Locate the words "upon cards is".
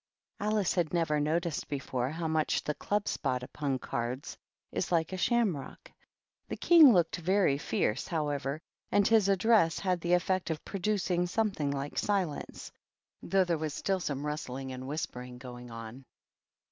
3.43-4.91